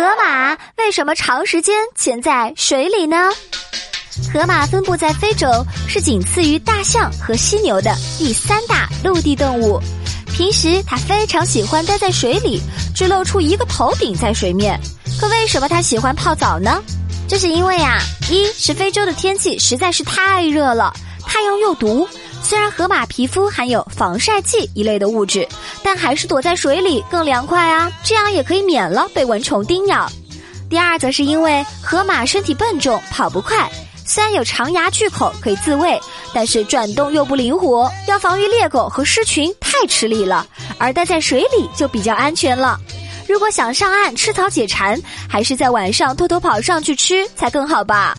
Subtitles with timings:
[0.00, 3.30] 河马为什么长时间潜在水里呢？
[4.32, 5.46] 河马分布在非洲，
[5.86, 9.78] 是仅次于大象和犀牛的第三大陆地动物。
[10.32, 12.62] 平时它非常喜欢待在水里，
[12.94, 14.80] 只露出一个头顶在水面。
[15.20, 16.82] 可为什么它喜欢泡澡呢？
[17.28, 17.98] 这是因为啊，
[18.30, 20.94] 一是非洲的天气实在是太热了，
[21.26, 22.08] 太阳又毒。
[22.50, 25.46] 虽然河马皮肤含有防晒剂一类的物质，
[25.84, 30.10] 但还是躲在水里更凉快啊，这样也可以免了被蚊虫叮咬。
[30.68, 33.70] 第二，则是因为河马身体笨重，跑不快，
[34.04, 35.96] 虽然有长牙巨口可以自卫，
[36.34, 40.44] 但是转动又不灵活，要防御猎狗和狮群太吃力了。
[40.76, 42.80] 而待在水里就比较安全了。
[43.28, 48.16] 如果想上岸吃草解馋，还是在晚上偷偷跑上去吃才更好吧。